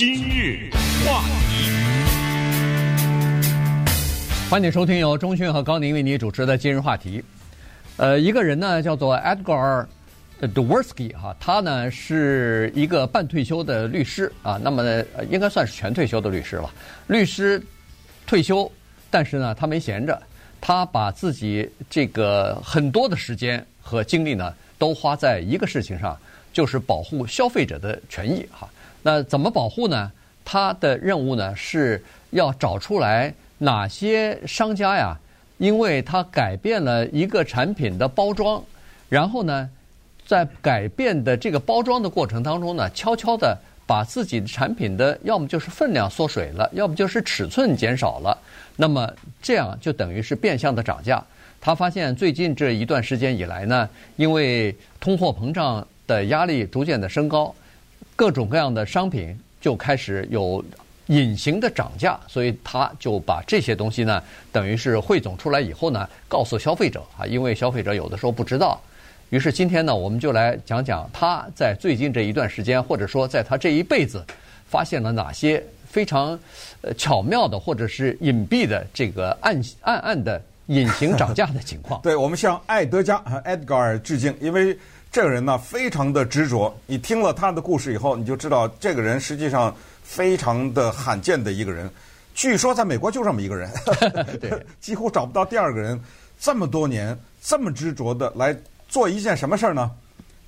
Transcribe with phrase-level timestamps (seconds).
[0.00, 0.70] 今日
[1.04, 1.70] 话题，
[4.48, 7.22] 欢迎收听由钟迅和高宁为你主持的今日话题。
[7.98, 9.84] 呃，一个人呢叫做 Edgar
[10.40, 16.70] Dworsky 哈，他呢是一个半退休的律师啊，那么呢应该算是全退休的律师了。
[17.06, 17.62] 律师
[18.26, 18.72] 退休，
[19.10, 20.18] 但是呢他没闲着，
[20.62, 26.18] 他把自己这个很多的时间和精力呢都花在一个事情上，
[26.54, 28.66] 就是保护消费者的权益哈。
[29.02, 30.10] 那怎么保护呢？
[30.44, 35.16] 他的任务呢是要找出来哪些商家呀，
[35.58, 38.60] 因为他改变了一个产品的包装，
[39.08, 39.70] 然后呢，
[40.26, 48.36] 在改变的这个包装的过程当中呢，悄悄地把自己的产品的要么就是分量缩水了，要么就是尺寸减少了，
[48.76, 49.08] 那么
[49.40, 51.22] 这样就等于是变相的涨价。
[51.60, 57.54] 他发现最近这一段时间以来呢，因为通货膨胀的压力逐渐的升高。
[58.20, 60.62] 各种各样的商品就开始有
[61.06, 68.78] 隐形的涨价，所以他就把这些东西呢，等于是汇总出来以后呢，告诉消费者啊，因为消费者有的时候不知道。
[69.30, 74.22] 于是今天呢，我们就来讲讲他在最近这一段时间，或者说在他这一辈子，
[74.66, 76.38] 发现了哪些非常
[76.82, 81.98] 呃巧妙的或者是隐蔽的这个暗暗暗的隐形涨价的情况。
[82.02, 84.76] 对，我们向艾德加和 Edgar 致敬，因为。
[85.12, 86.72] 这个人呢，非常的执着。
[86.86, 91.90] 你听了他的故事以后，你就知道这个人实际上非常的罕见的一个人。
[92.32, 93.68] 据说在美国就这么一个人，
[94.40, 96.00] 对， 几乎找不到第二个人。
[96.38, 98.56] 这么多年这么执着的来
[98.88, 99.90] 做一件什么事儿呢？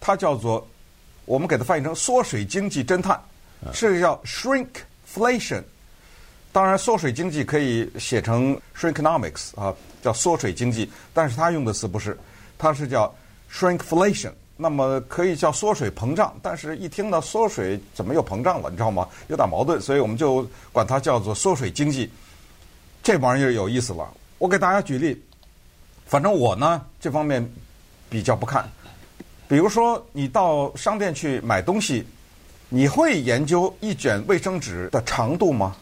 [0.01, 0.67] 他叫做
[1.25, 3.21] 我们给他翻译成缩水经济侦探，
[3.75, 5.63] 是叫 shrinkflation。
[6.53, 10.91] 当然，缩水经济可以写成 shrinkonomics 啊，叫缩水经济。
[11.13, 12.17] 但是他用的词不是，
[12.57, 13.13] 他是叫
[13.53, 14.33] shrinkflation。
[14.63, 18.71] 那么可以叫缩水膨胀，但是一听到缩水，怎么又膨胀了？
[18.71, 19.09] 你知道吗？
[19.27, 22.09] 有点矛盾，所以我们就管它叫做缩水经济。
[23.03, 25.21] 这玩意儿有意思了，我给大家举例。
[26.07, 27.45] 反正我呢，这方面
[28.09, 28.65] 比较不看。
[29.49, 32.07] 比如说，你到商店去买东西，
[32.69, 35.75] 你会研究一卷卫生纸的长度吗？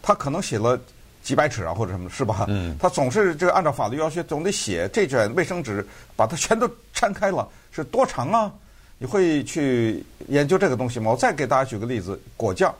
[0.00, 0.80] 它可能写了
[1.28, 2.46] 几百尺啊，或者什么，是吧？
[2.48, 2.74] 嗯。
[2.80, 7.46] 他总是这个按照法律要求，总得写这卷卫生纸，把它全都摊开了。
[7.70, 8.50] 是多长啊？
[8.96, 11.10] 你会去研究这个东西吗？
[11.10, 12.74] 我再给大家举个例子，果酱，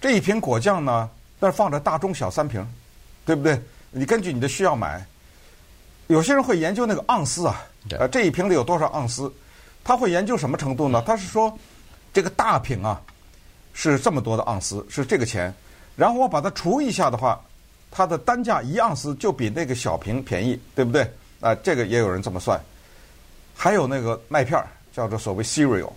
[0.00, 2.66] 这一瓶果酱呢，那放着大中小三瓶，
[3.26, 3.60] 对不对？
[3.90, 5.04] 你根据你的需要买。
[6.06, 9.30] 有些人会研究那个盎司啊，呃，这一瓶里有多少盎司？
[9.84, 11.02] 他会研究什么程度呢？
[11.06, 11.54] 他是说，
[12.14, 12.98] 这个大瓶啊，
[13.74, 15.52] 是这么多的盎司，是这个钱。
[15.96, 17.40] 然后我把它除一下的话，
[17.90, 21.10] 它的单价一盎司就比那个小瓶便宜，对不对？
[21.40, 22.60] 啊、这个也有人这么算。
[23.54, 25.92] 还有那个麦片儿，叫做所谓 cereal，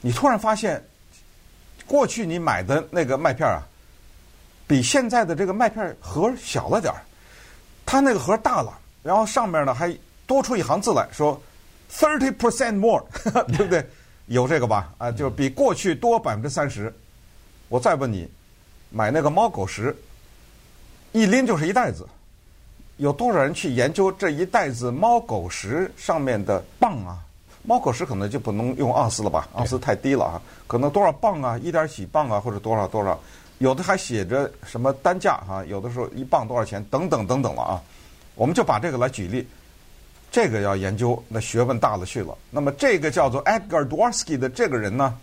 [0.00, 0.82] 你突然发现，
[1.86, 3.62] 过去你买的那个麦片儿啊，
[4.66, 7.02] 比现在的这个麦片盒小了点儿，
[7.84, 9.96] 它那个盒大了，然后上面呢还
[10.26, 11.40] 多出一行字来说
[11.92, 13.04] thirty percent more，
[13.48, 13.84] 对不对？
[14.26, 14.92] 有这个吧？
[14.96, 16.92] 啊，就比过去多百分之三十。
[17.68, 18.28] 我再问你，
[18.90, 19.96] 买那个猫狗食，
[21.12, 22.06] 一拎就是一袋子。
[22.98, 27.18] 有多少人去研究这一袋子猫狗食上面的磅啊？
[27.62, 29.48] 猫狗食可能就不能用盎司了吧？
[29.54, 31.58] 盎司太低了啊，可能多少磅啊？
[31.58, 32.38] 一点几磅啊？
[32.38, 33.18] 或者多少多少？
[33.58, 35.64] 有的还写着什么单价啊？
[35.66, 36.84] 有的时候一磅多少钱？
[36.90, 37.82] 等等等等了啊！
[38.34, 39.46] 我们就把这个来举例，
[40.30, 42.36] 这个要研究那学问大了去了。
[42.50, 45.14] 那么这个叫做 Edgar Dworsky 的这个人呢，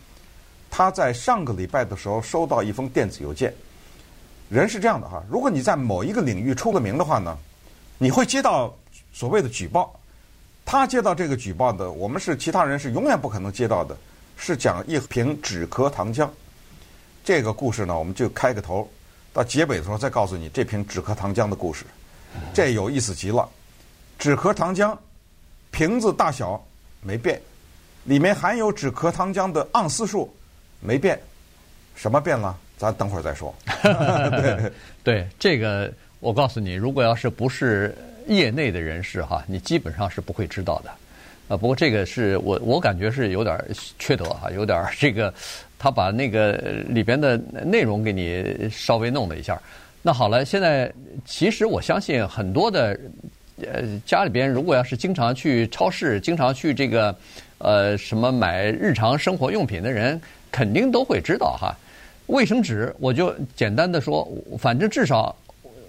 [0.70, 3.54] 他在上个礼拜的时候收到一封电子邮件。
[4.50, 7.38] 人是这样的哈，如果你在某一个领域出了名的话呢，
[7.98, 8.74] 你会接到
[9.12, 9.94] 所谓的举报，
[10.66, 13.98] 他接到这个举报的，我们是其他人是永远不可能接到的，
[14.38, 16.30] 是讲一瓶止咳糖浆。
[17.26, 18.90] 这个故事呢，我们就开个头，
[19.34, 21.86] 到结尾的时候再告诉你这瓶止咳糖浆的故事。
[22.54, 23.50] 这有意思极了，
[24.18, 24.98] 止咳糖浆
[25.72, 26.64] 瓶子大小
[27.02, 27.42] 没变，
[28.06, 30.34] 里面含有止咳糖浆的盎司数
[30.80, 31.22] 没变，
[31.96, 32.58] 什么变了？
[32.78, 33.54] 咱等会儿再说。
[33.84, 34.72] 对
[35.04, 35.92] 对，这个。
[36.20, 40.90] 我告诉你，如果要是不是业内的人士哈，你基本上是不会知道的。
[41.48, 43.56] 啊，不过这个是我我感觉是有点
[44.00, 45.32] 缺德哈，有点这个
[45.78, 46.54] 他把那个
[46.88, 49.62] 里边的内容给你稍微弄了一下。
[50.02, 50.92] 那好了，现在
[51.24, 53.00] 其实我相信很多的
[53.62, 57.16] 呃家里边，如果要是经常去超市、经常去这个
[57.60, 60.20] 呃什么买日常生活用品的人，
[60.52, 61.78] 肯定都会知道哈。
[62.28, 64.28] 卫生纸，我就简单的说，
[64.58, 65.36] 反正至少。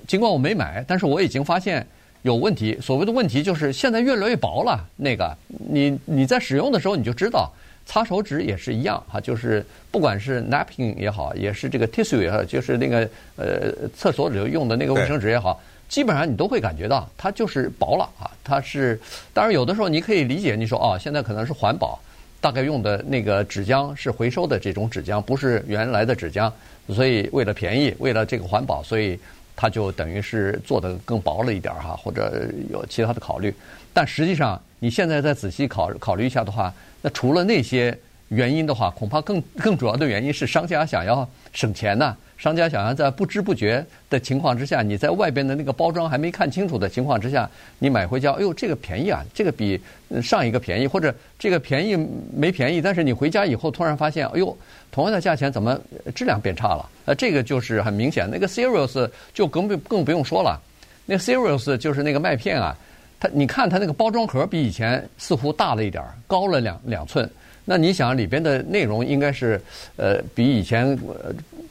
[0.06, 1.86] 尽管我没买，但是我已经发现
[2.22, 2.78] 有问题。
[2.80, 4.82] 所谓的问题就是现在越来越薄了。
[4.96, 5.36] 那个，
[5.68, 7.52] 你你在使用的时候你就知道，
[7.84, 13.06] 擦手纸也是一样哈，就是不管是 napkin 也好，也是这个 tissue 也好，就是那个
[13.36, 18.30] 呃厕所里用的那个卫生纸也好，基本上你都会感觉到它就是薄了啊。
[18.42, 18.98] 它是
[19.34, 22.00] 当然有的时候你可以理解，你说哦，现在可能是环保，
[22.40, 26.50] 大概用的那个纸浆是回收的这种纸浆，不是原来的纸浆，
[26.88, 29.18] 所以为了便宜，为了这个环保，所以
[29.56, 33.52] 它就等于是做的更薄了一点哈，或者有其他的考虑。
[33.92, 37.96] 但实际上你现在再仔细考考虑一下的话，那除了那些
[38.28, 42.16] 原因的话，恐怕更更主要的原因是商家想要省钱呐。
[42.38, 47.50] 商家想要在不知不觉的情况之下，你在外边的那个包装还没看清楚的情况之下，
[47.80, 49.78] 你买回家，哎呦，这个便宜啊，这个比
[50.22, 51.96] 上一个便宜，或者这个便宜
[52.32, 54.56] 没便宜，但是你回家以后突然发现，哎呦，
[54.92, 55.78] 同样的价钱怎么
[56.14, 56.88] 质量变差了？
[57.06, 58.28] 呃，这个就是很明显。
[58.30, 60.60] 那个 cereals 就更不更不用说了，
[61.06, 62.76] 那个 cereals 就是那个麦片啊。
[63.20, 67.28] 它，你看它那个包装盒比以前似乎大了一点儿，高了两两寸。
[67.70, 69.60] 那你想里边的内容应该是，
[69.96, 70.98] 呃，比以前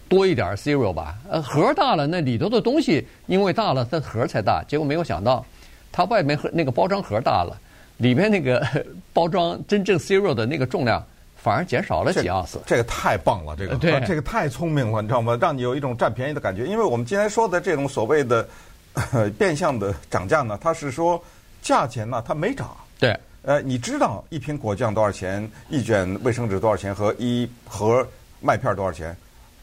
[0.08, 1.16] 多一点 cereal 吧？
[1.28, 4.64] 呃，盒大了，那里头的东西因为大了，它盒才大。
[4.68, 5.44] 结果没有想到，
[5.92, 7.58] 它外面盒那个包装盒大了，
[7.98, 8.64] 里边那个
[9.12, 11.04] 包装真正 cereal 的那个重量
[11.36, 12.62] 反而减少了几盎司。
[12.68, 15.36] 这个太棒了，这个对，这个太聪明了，你知道吗？
[15.42, 16.64] 让你有一种占便宜的感觉。
[16.68, 18.48] 因为我们今天说的这种所谓的
[19.36, 21.20] 变相的涨价呢，它是说。
[21.60, 22.70] 价钱呢，它没涨。
[22.98, 28.06] 对，呃，你知道一瓶果酱多少钱，一卷卫生纸多少钱，和一盒
[28.42, 29.16] 麦片多少钱？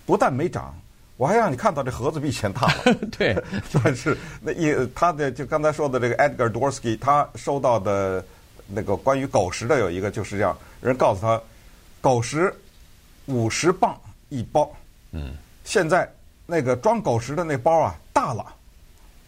[0.06, 0.74] 不但没涨，
[1.18, 2.94] 我还让你看到这盒子比以前大了。
[3.12, 3.36] 对，
[3.84, 8.24] 但是那一他的就刚才说的这个 Edgar Dworsky，他收到的
[8.66, 11.38] 那个关于狗食的有一个就是这样，人告诉他，
[12.00, 12.50] 狗食
[13.26, 13.94] 五十磅
[14.30, 14.74] 一包。
[15.12, 16.10] 嗯，现在
[16.46, 18.46] 那个装狗食的那包啊大了，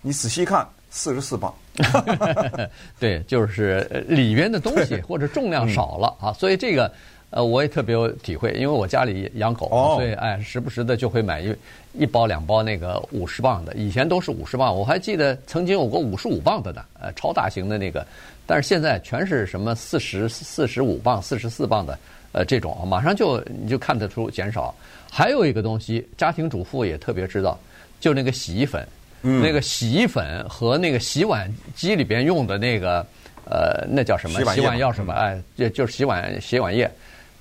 [0.00, 0.66] 你仔细看。
[0.88, 1.52] 四十四磅，
[2.99, 6.90] 对，就是里边的东西或者重量少了啊，所以这个
[7.31, 11.55] 呃我也特别有体会，因为我家里养狗，所以哎时不时的就会买一
[11.93, 18.06] 一包两包那个五十磅的，以前都是五十磅，我还记得曾经有过五十五磅的呢，呃超大型的那个，
[18.46, 21.99] 但是现在全是什么四十四十五磅、四十四磅的，
[22.32, 24.75] 呃这种马上就你就看得出减少。
[25.11, 27.58] 还有一个东西，家庭主妇也特别知道，
[27.99, 28.87] 就那个洗衣粉。
[29.28, 33.05] 嗯、那个洗衣粉和那个洗碗机里边用的那个，
[33.44, 34.38] 呃，那叫什么？
[34.55, 35.12] 洗碗药什么？
[35.12, 36.88] 哎，就就是洗碗洗碗液，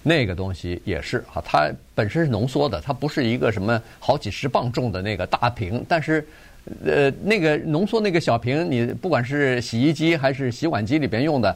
[0.02, 6.28] 那个东西也是哈，它本身是浓缩的，它不是一个什么好几十磅重的那个大瓶，但是，
[6.84, 11.56] 呃，那个浓缩那个小瓶，你不管是洗衣机还是洗碗机里边用的，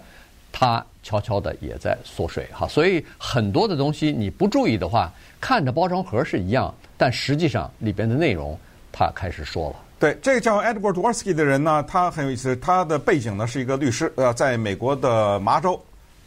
[0.52, 2.68] 它悄悄的也在缩水哈。
[2.68, 5.12] 所以很多的东西你不注意的话，
[5.42, 8.56] 看着包装盒是一样，但实际上里边的内容
[8.92, 9.76] 它开始说了。
[10.00, 12.56] 对，这个叫 Edward Worsky 的人呢，他很有意思。
[12.56, 15.78] 他的背景呢是一个律师，呃，在美国的麻州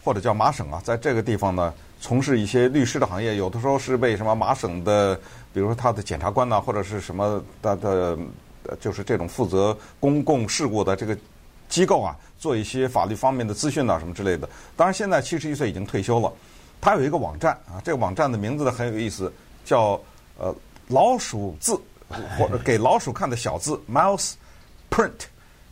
[0.05, 3.37] 或者叫麻省啊，在这个地方呢从事一些律师的行业。
[3.37, 5.19] 有的时候是被什么麻省的，
[5.55, 8.19] 比如说他的检察官呐，或者是什么他的，
[8.79, 11.17] 就是这种负责公共事务的这个
[11.71, 14.47] 机构啊，做一些法律方面的咨询啊什么之类的。
[14.77, 16.31] 当然，现在七十一岁已经退休了。
[16.79, 19.33] 他有一个网站啊，这个网站的名字呢很有意思，
[19.65, 19.99] 叫
[20.37, 20.55] 呃
[20.89, 21.81] 老鼠字。
[22.38, 24.35] 或者给老鼠看的小字，mouse
[24.91, 25.11] print，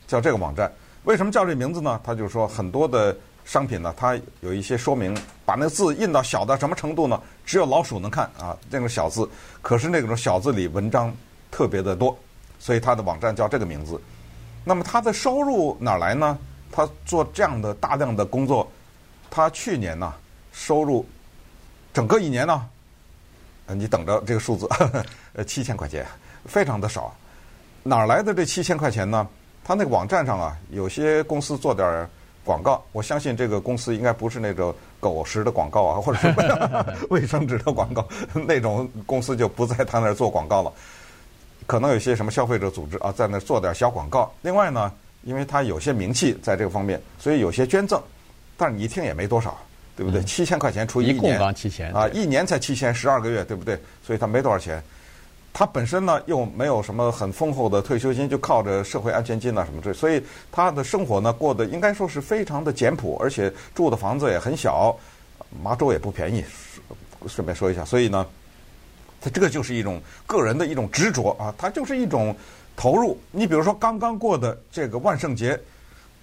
[0.07, 0.71] 叫这个网站。
[1.05, 2.01] 为什么叫这名字呢？
[2.05, 5.17] 他就说很多的商品呢，它有一些说明，
[5.47, 7.21] 把那个字印到小到什么程度呢？
[7.45, 9.29] 只有老鼠能看啊，那种小字。
[9.63, 11.15] 可是那种小字里文章
[11.51, 12.17] 特别的多，
[12.59, 14.01] 所以他的网站叫这个名字。
[14.63, 16.39] 那么他的收入哪来呢？
[16.71, 18.71] 他做这样的大量的工作，
[19.31, 20.15] 他去年呢
[20.53, 21.05] 收入
[21.93, 22.69] 整个一年呢，
[23.69, 24.69] 你等着这个数字，
[25.33, 26.07] 呃七千块钱。
[26.47, 27.15] 非常的少，
[27.83, 29.27] 哪来的这七千块钱呢？
[29.63, 32.09] 他那个网站上啊，有些公司做点
[32.45, 36.35] 广告，我相信这个公司应该不是那种狗食的广告啊，或者是
[37.11, 40.73] 卫生纸的广告，那种公司就不在他那儿做广告了。
[41.67, 44.33] 可能有些什么消费者组织啊，在那儿做点小广告。
[44.43, 44.91] 另外呢，
[45.23, 48.03] 因为他有些名气在这个方面，所以有些捐赠，
[48.57, 49.57] 但是你一听也没多少，
[49.95, 50.21] 对不对？
[50.25, 53.79] 七千块钱除以一年，一共刚七千啊，一年才七千，十二个月，对不对？
[54.05, 54.83] 所以他没多少钱。
[55.53, 64.97] 他本身呢又没有什么很丰厚的退休金，就靠着社会安全金啊什么之类，所以他的生活呢过得应该说是非常的简朴，而且住的房子也很小，
[65.63, 66.45] 麻州也不便宜，
[67.27, 67.85] 顺便说一下。
[67.85, 68.25] 所以呢，
[69.21, 72.35] 他这个就是一种个人的一种执着啊，他就是一种
[72.77, 73.19] 投入。
[73.33, 75.61] 你比如说刚刚过的这个万圣节，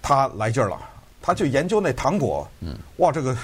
[0.00, 0.80] 他来劲儿了，
[1.20, 3.36] 他就研究那糖果，嗯，哇，这个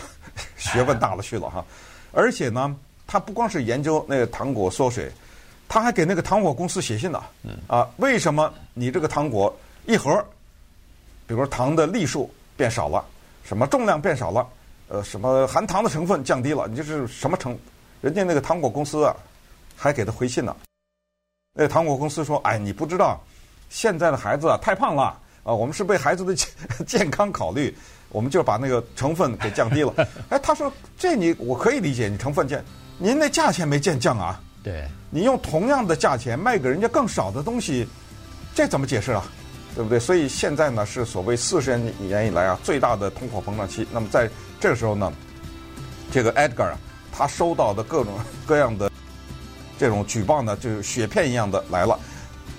[0.56, 1.64] 学问大了去了哈。
[2.10, 2.74] 而且呢，
[3.06, 5.12] 他不光是研究那个糖果缩水。
[5.68, 7.22] 他还给那个糖果公司写信呢，
[7.66, 9.54] 啊，为什么你这个糖果
[9.86, 10.24] 一盒，
[11.26, 13.04] 比如说糖的粒数变少了，
[13.44, 14.46] 什么重量变少了，
[14.88, 17.58] 呃什么含糖的成分降低了，你这是什么成？
[18.00, 19.16] 人家那个糖果公司啊，
[19.74, 20.54] 还给他回信呢。
[21.54, 23.18] 那糖果公司说：“哎，你不知道，
[23.70, 25.04] 现在的孩子啊太胖了
[25.42, 26.48] 啊，我们是为孩子的健
[26.86, 27.74] 健康考虑，
[28.10, 29.94] 我们就把那个成分给降低了。”
[30.28, 32.60] 哎，他说：“这你我可以理解，你成分降，
[32.98, 34.38] 您那价钱没见降啊？
[34.64, 37.86] 对，你用同样的价钱卖给人家更少的东西，
[38.54, 39.22] 这怎么解释啊？
[39.76, 40.00] 对不对？
[40.00, 43.86] 所以现在呢是所谓四十年以来啊最大的通货膨胀期。
[43.92, 44.28] 那么在
[44.58, 45.12] 这个时候呢，
[46.10, 46.78] 这个 Edgar 啊。”
[47.16, 48.90] 他收到的各种各样的
[49.78, 51.96] 这种举报呢，就是雪片一样的来了。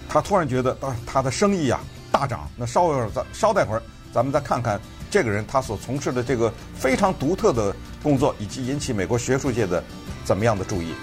[0.08, 2.50] 他突然觉得，啊，他的生意啊大涨。
[2.56, 3.82] 那稍微再稍待会儿，
[4.14, 4.80] 咱们再看看
[5.12, 9.84] 这个人他所从事的这个非常独特的工作，以及引起美国学术界的
[10.24, 10.94] 怎么样的注意。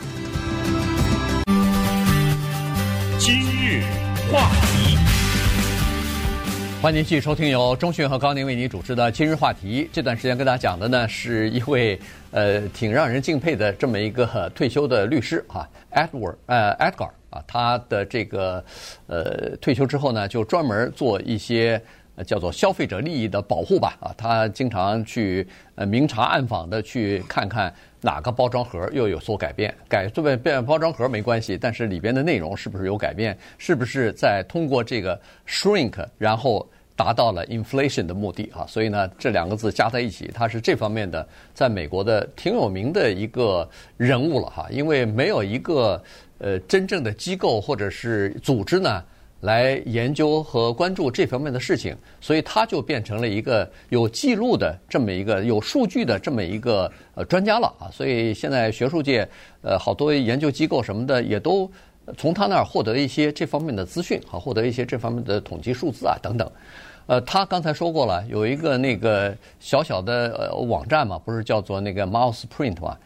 [4.32, 4.98] 话题。
[6.82, 9.88] 欢迎继续收听由中讯和高宁为您主持的今日话题。
[9.92, 11.96] 这段时间跟大家讲的呢，是一位
[12.32, 18.64] 呃挺让人敬佩的这么一个退休的律师啊，Edward 呃 Edgar 啊，他的这个
[19.06, 21.80] 呃退休之后呢，就专门做一些
[22.26, 44.66] 叫做消费者利益的保护吧啊，他经常去呃明察暗访的去看看哪个包装盒又有所改变，改变变包装盒没关系，但是里边的内容是不是有改变，是不是在通过这个 shrink 然后达到了 inflation 的目的啊，所以呢，这两个字加在一起，他是这方面的，在美国的挺有名的一个人物了哈。
[44.70, 46.00] 因为没有一个
[46.38, 49.02] 呃真正的机构或者是组织呢
[49.42, 57.90] 来研究和关注这方面的事情，所以他就变成了一个有记录的这么一个有数据的这么一个呃专家了啊。
[57.92, 59.28] 所以现在学术界
[59.60, 61.70] 呃好多研究机构什么的也都
[62.16, 66.50] 从他那儿获得一些这方面的资讯啊，获得一些这方面的统计数字啊等等。
[67.06, 72.96] 呃，他刚才说过了，有一个那个小小的呃网站嘛，不是叫做那个 Mouseprint 嘛？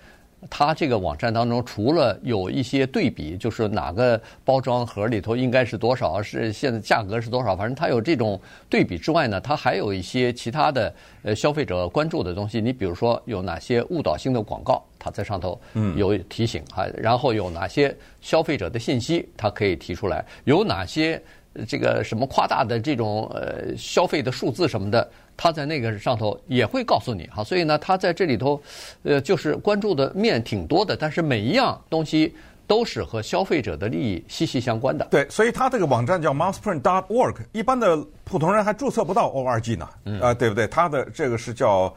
[0.50, 12.60] 它这个网站当中，除了有一些对比，就是哪个包装盒里头应该是多少，是现在价格是多少，反正它有这种对比之外呢，它还有一些其他的呃消费者关注的东西。
[12.60, 15.60] 你比如说有哪些误导性的广告，它在上头
[15.96, 21.20] 有提醒啊，然后有哪些消费者的信息，它可以提出来，有哪些。
[21.66, 28.60] 这个什么夸大的这种呃消费的数字什么的，他在那个上头也会告诉你哈，所以呢，他在这里头，
[29.02, 32.34] 呃，就是关注的面挺多的，但是每一样东西
[32.66, 35.06] 都是和消费者的利益息息相关的。
[35.10, 40.66] 对，所以他这个网站叫 mouseprint.org，一般的普通人还注册不到 org 呢，嗯、啊，对不对？
[40.66, 41.94] 他的这个是叫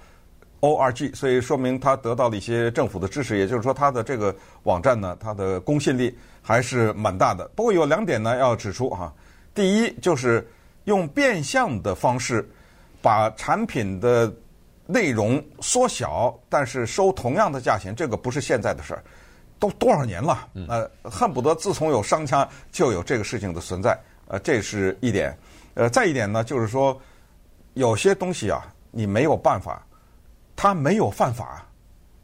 [0.62, 7.50] org，所以说明他得到了一些政府的支持，也就是说，他的这个网站呢，它的公信力还是蛮大的。
[7.56, 9.13] 不过有两点呢要指出哈。
[9.60, 10.50] 第一就是
[10.86, 12.50] 用变相的方式
[13.01, 14.34] 把产品的
[14.86, 19.04] 内容缩小，但是收同样的价钱，这个不是现在的事儿，
[19.60, 24.00] 都多少年了，呃，恨不得自从有商家就有这个事情的存在，
[24.30, 25.38] 呃，这是一点。
[25.74, 26.98] 呃，再一点呢，就是说
[27.74, 29.86] 有些东西啊，你没有办法，
[30.56, 31.68] 他没有犯法，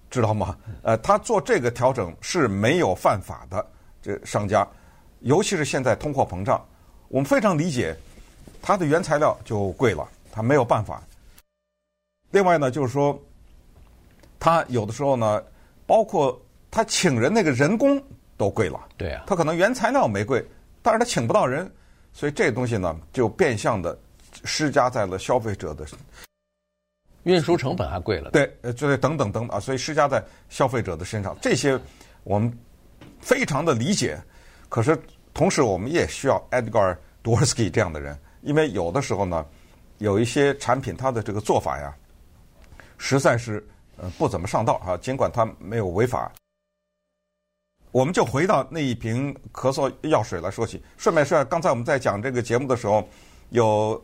[0.10, 0.58] 知道吗？
[0.84, 3.68] 呃，他做这个调整是没有犯法的，
[4.02, 4.66] 这商家，
[5.20, 6.66] 尤其是现在通货膨胀。
[7.16, 7.96] 我们非常理解，
[8.62, 11.02] 它的原材料就贵了，它没有办法。
[12.32, 13.18] 另外呢，就是说，
[14.38, 15.42] 它有的时候呢，
[15.88, 16.38] 包括
[16.70, 18.04] 他请人那个人工
[18.36, 18.86] 都贵了。
[18.98, 20.46] 对啊，他可能原材料没贵，
[20.82, 21.72] 但是他请不到人，
[22.12, 23.98] 所以这东西呢，就变相的
[24.44, 25.86] 施加在了消费者的
[27.24, 28.30] 运输成本还贵了。
[28.32, 31.80] 对，呃，这等等等等啊，所以施加在消费者的身上，这些
[32.26, 32.52] 我们
[33.22, 34.22] 非常的理解。
[34.68, 35.00] 可是。
[35.38, 36.96] 同时，我们也需要 Edgar
[37.26, 39.44] Dworsky 这样的人，因为有的时候呢，
[39.98, 41.92] 有一些产品它的这个做法呀，
[43.00, 43.68] 实在是
[43.98, 44.96] 呃不怎么上道啊。
[44.98, 46.32] 尽管它没有违法，
[47.92, 50.84] 我们就回到那一瓶咳嗽药水来说起。
[50.98, 53.04] 顺便说，刚才我们在讲这个节目的时候，
[53.50, 54.00] 有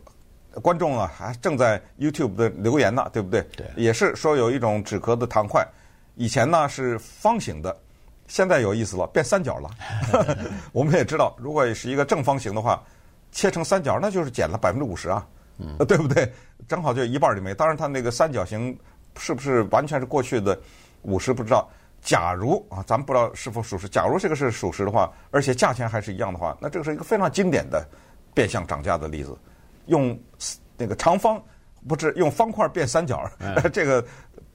[0.63, 3.41] 观众啊还正在 YouTube 的留言呢，对不对？
[3.55, 3.67] 对。
[3.75, 5.63] 也是说有一种止咳的糖块，
[6.15, 7.77] 以前呢是方形的。
[8.27, 9.69] 现在有意思了，变三角了。
[10.71, 12.81] 我们也知道，如果是一个正方形的话，
[13.31, 16.31] 切成三角，那就是减了百分之五十啊，嗯，对不对？
[16.67, 17.53] 正好就一半就没。
[17.53, 18.77] 当然，它那个三角形
[19.17, 20.59] 是不是完全是过去的
[21.01, 21.69] 五十不知道。
[22.01, 23.87] 假如啊，咱们不知道是否属实。
[23.87, 27.87] 假如这个是属实的话，而且价钱还是一样的话，那这个是一个非常经典的
[28.33, 29.37] 变相涨价的例子。
[29.87, 30.17] 用
[30.77, 31.41] 那个长方
[31.87, 34.03] 不是用方块变三角，嗯、 这个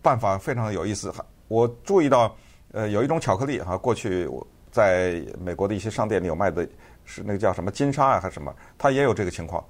[0.02, 1.12] 办法非常有意思。
[1.48, 2.34] 我注意到。
[2.72, 6.68] 呃，有一种巧克力哈，过去我在美国的一些商店里有卖的，
[7.06, 8.54] 是那个叫什么金沙啊，还是什么？
[8.76, 9.64] 它也有这个情况。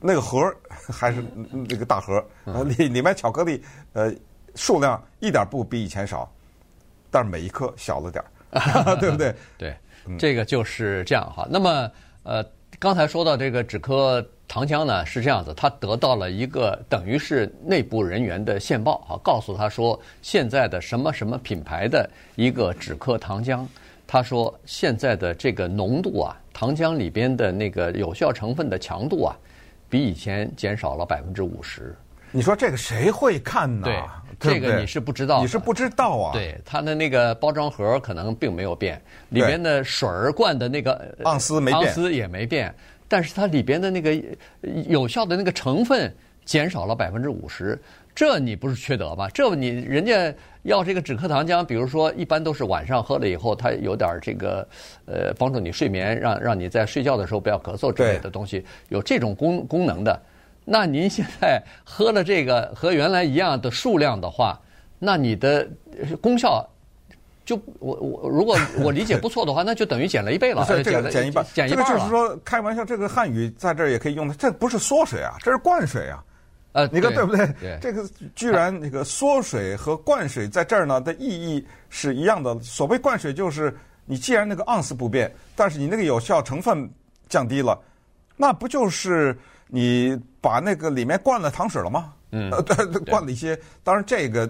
[0.00, 0.56] 那个盒儿
[0.90, 1.22] 还是
[1.68, 4.10] 那个大盒儿，里里面巧克力呃
[4.54, 6.32] 数量一点不比以前少，
[7.10, 9.34] 但是每一颗小了点儿， 对不对？
[9.58, 9.76] 对，
[10.18, 11.46] 这个就是这样哈。
[11.50, 11.90] 那么
[12.22, 12.42] 呃，
[12.78, 23.66] 刚才说到这个止咳糖浆呢，是这样子，他得到了一个等于是内部人员的线报啊，告诉他说现在的什么什么品牌的一个止咳糖浆，
[24.12, 29.34] 他说现在的这个浓度啊，糖浆里边的那个有效成分的强度啊，
[29.88, 31.96] 比以前减少了百分之五十。
[32.30, 33.86] 你说这个谁会看呢？
[33.86, 34.02] 对，
[34.38, 36.32] 对这个你是不知道，你是不知道啊。
[36.34, 39.00] 对，它的那个包装盒可能并没有变，
[39.30, 42.74] 里边的水儿灌的那个盎司没变，盎司也没变，
[43.08, 44.22] 但是它里边的那个
[44.88, 46.14] 有效的那个成分
[46.44, 47.80] 减少了百分之五十，
[48.14, 49.28] 这你不是缺德吗？
[49.30, 54.68] 这你人家要这个止咳糖浆，比如说一般都是晚上喝了以后，它有点这个
[55.06, 60.20] 呃帮助你睡眠，让让你在睡觉的时候不要咳嗽之类的东西，有这种功功能的。
[60.64, 64.60] 那您现在喝了这个和原来一样的数量的话，
[64.98, 65.66] 那你的
[66.20, 66.64] 功效
[67.44, 70.64] 就我我如果我理解不错的话，那就等于减了一倍了。
[70.84, 71.84] 这个减一半，减一半。
[71.84, 74.34] 这个就是说开玩笑，这个汉语在这儿也可以用的。
[74.34, 76.22] 这不是缩水啊，这是灌水啊。
[76.72, 77.46] 呃，你看对不对？
[77.60, 77.78] 对。
[77.80, 82.58] 这个居然那个缩水和灌水在这儿呢的意义是一样的。
[82.60, 86.90] 所谓灌水就是你既然那个盎司不变，但是你那个有效成分
[87.28, 87.80] 降低了，
[88.36, 89.36] 那不就是？
[89.74, 92.12] 你把那个里面灌了糖水了吗？
[92.30, 93.58] 嗯，对，灌了一些。
[93.82, 94.46] 当然，这个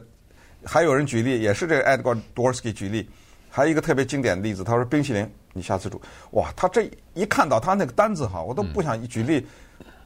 [0.65, 3.09] 还有人举例，也是这个 Edgar Dworsky 举例，
[3.49, 6.03] 还有一个特别经典的例子，他说冰淇淋，你下次煮，
[6.33, 9.47] 哇，他这一看到他那个单子哈，我都不想举例。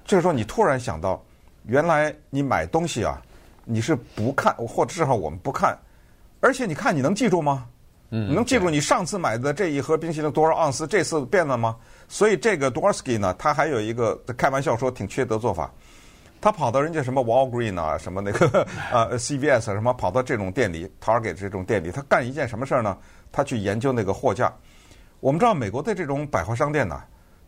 [0.05, 1.25] 这个时候你突然想到，
[1.67, 3.21] 原来你买东西啊，
[3.65, 5.77] 你是不看，或者至少我们不看，
[6.41, 7.67] 而且你看你能记住吗？
[8.11, 11.77] 嗯，你能记住你上次买的这一盒冰淇淋多少盎司，这次变了吗？
[12.09, 15.69] 所以这个 Dworsky 呢，他还有一个开玩笑说挺缺德做法，
[16.41, 22.97] 他跑到人家什么 Walgreen 啊，什么那个 呃 CVS 什么，跑到这种店里，Target 这种店里，他干一件什么事儿呢？
[23.33, 24.55] 他去研究那个货架。
[25.19, 27.03] 我们知道美国的这种百货商店呢，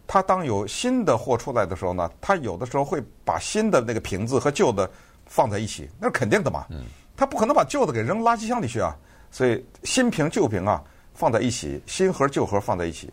[0.08, 4.90] 他当有新的货出来的时候呢，他有的时候会把新的那个瓶子和旧的
[5.26, 6.66] 放在一起，那是肯定的嘛。
[7.14, 8.96] 他不可能把旧的给扔垃圾箱里去啊。
[9.30, 13.12] 所以新瓶旧瓶啊放在一起，新盒旧盒放在一起。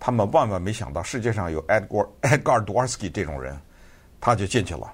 [0.00, 3.56] 他们万万没想到，世界上有 Edgar Edgar Dworsky 这种人，
[4.20, 4.90] 他就进去了。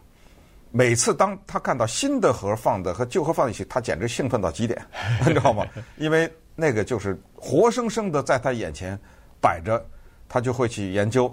[0.72, 4.80] 每次当他看到新的盒放的和旧盒放在一起，他简直兴奋到极点，
[5.26, 5.64] 你知道吗？
[5.96, 8.98] 因为那个就是活生生的在他眼前
[9.40, 9.84] 摆着，
[10.30, 11.30] 他就会去研究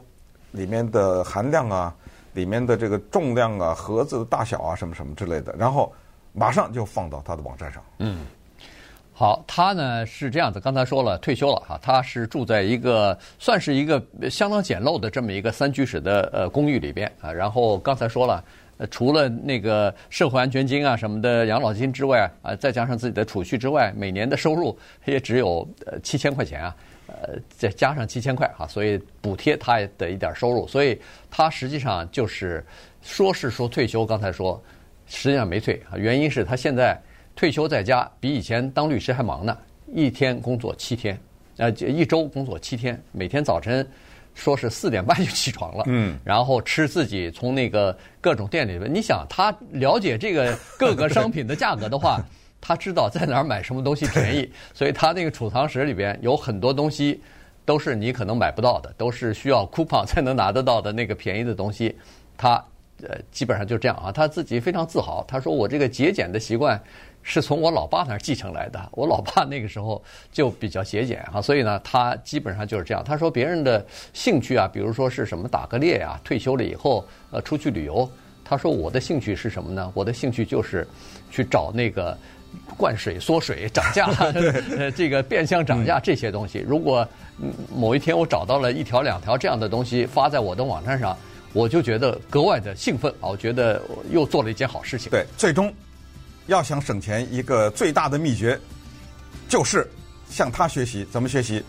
[0.51, 1.95] 里面的含量啊，
[2.33, 5.93] 里面的这个重量啊，盒子的大小啊，什么什么之类的，然后
[6.33, 7.83] 马上就放到他的网站上。
[7.99, 8.25] 嗯。
[9.13, 17.31] 好，他呢是这样子，刚才说了退休了哈，他是住在一个算是一个相当简陋的这么一个三居室的呃公寓里边啊。
[17.31, 18.43] 然后刚才说了，
[18.91, 26.75] 除了那个社会安全金啊什么的养老金之外啊，再加上自己的储蓄之外，每年的收入也只有呃七千块钱啊，
[27.49, 30.99] 再加上七千块啊，所以补贴他的一点收入，所以
[31.29, 32.65] 他实际上就是
[33.01, 34.61] 说是说退休，刚才说
[35.05, 36.97] 实际上没退啊，原因是他现在。
[37.39, 39.55] 退休在家比以前当律师还忙呢，
[39.93, 41.15] 一天工作七天，
[41.57, 43.87] 呃，一周工作七天，每天早晨
[44.33, 52.19] 说是四点半就起床了，嗯，然后吃自己从那个各种店里边，你想他了解这个各个商品的价格的话，
[52.59, 57.21] 他知道在哪儿买什么东西便宜， 所以他那个储藏室里边有很多东西
[57.65, 61.95] 都是你可能买不到的，都是需要 coupon 才能拿得到的那个便宜的东西，
[62.37, 62.63] 他
[63.01, 66.81] 呃基本上就这样啊，他自己非常自豪，他说我这个节俭的习惯。
[67.29, 68.79] 是从我老爸那儿继承来的。
[68.93, 73.03] 我老爸那个时候就比较节俭啊，所以呢，他基本上就是这样。
[73.03, 78.09] 他说别人的兴趣啊，比如说是什么打个猎呀，退休了以后呃出去旅游。
[78.45, 79.91] 他说我的兴趣是什么呢？
[79.93, 80.87] 我的兴趣就是
[81.29, 82.17] 去找那个
[82.77, 84.05] 灌水、缩水、涨价，
[84.77, 86.63] 呃，这个变相涨价这些东西。
[86.67, 87.07] 如果
[87.75, 91.17] 某一天我找到了一条两条这样的东西发在我的网站上，
[91.53, 93.29] 我就觉得格外的兴奋啊！
[93.29, 95.09] 我觉得又做了一件好事情。
[95.09, 95.73] 对，最终。
[96.45, 98.57] 要想省钱，一个最大的秘诀
[99.49, 99.85] 就是
[100.29, 101.05] 向他学习。
[101.11, 101.61] 怎么学习？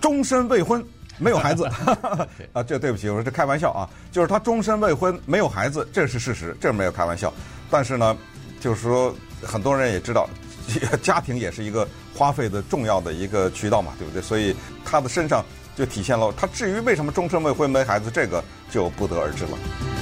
[0.00, 0.82] 终身未婚，
[1.18, 1.66] 没有孩子。
[2.54, 3.88] 啊，这对不起，我说这开玩笑啊。
[4.10, 7.30] 就是他终身未婚，没有孩子，这是事实，这没有开玩笑。
[7.70, 8.16] 但是呢，
[8.58, 10.26] 就是说很多人也知道，
[11.02, 14.22] 家庭也是一个花费的重要的一个渠道嘛，对不对？
[14.22, 15.44] 所以他的身上
[15.76, 16.46] 就体现了他。
[16.48, 20.01] 至于为什么终身未婚没孩子，这个就不得而知了。